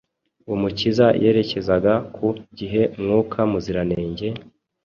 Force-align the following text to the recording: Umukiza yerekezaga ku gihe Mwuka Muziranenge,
Umukiza 0.53 1.07
yerekezaga 1.23 1.93
ku 2.15 2.27
gihe 2.57 2.81
Mwuka 3.01 3.39
Muziranenge, 3.51 4.27